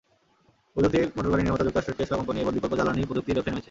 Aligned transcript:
বৈদ্যুতিক 0.73 1.11
মোটরগাড়ি 1.15 1.43
নির্মাতা 1.43 1.65
যুক্তরাষ্ট্রের 1.65 1.97
টেসলা 1.99 2.17
কোম্পানি 2.19 2.39
এবার 2.41 2.55
বিকল্প 2.57 2.73
জ্বালানি 2.79 3.07
প্রযুক্তির 3.09 3.35
ব্যবসায় 3.35 3.51
নেমেছে। 3.51 3.59